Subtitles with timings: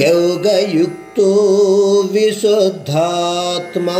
[0.00, 1.30] योगयुक्तो
[2.12, 3.96] विशुद्धात्मा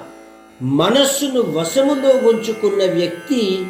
[0.62, 3.66] మనస్సును వశములో ఉంచుకున్న వ్యక్తి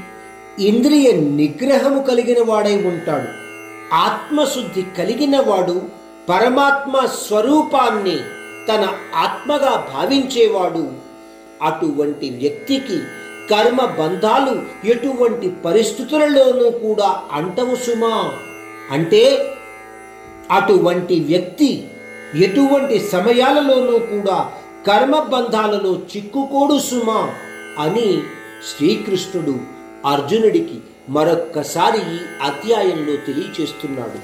[0.58, 3.28] ఇంద్రియ నిగ్రహము కలిగిన వాడై ఉంటాడు.
[3.94, 5.82] ఆత్మశుద్ధి కలిగిన వాడు
[6.28, 8.16] పరమాత్మ స్వరూపాన్ని
[8.68, 10.88] తన ఆత్మగా భావించేవాడు.
[11.62, 12.98] అటువంటి వ్యక్తికి
[13.50, 18.32] కర్మ బంధాలు ఎటువంటి పరిస్థితులలోనూ కూడా అంటవు సుమా.
[18.90, 19.54] అంటే
[20.50, 21.70] అటువంటి వ్యక్తి
[22.46, 24.38] ఎటువంటి సమయాలలోనూ కూడా
[24.86, 27.20] కర్మబంధాలలో చిక్కుకోడు సుమా
[27.84, 28.08] అని
[28.70, 29.54] శ్రీకృష్ణుడు
[30.12, 30.78] అర్జునుడికి
[31.08, 32.18] మరొక్కసారి ఈ
[32.48, 34.20] అధ్యాయంలో తెలియచేస్తున్నాడు.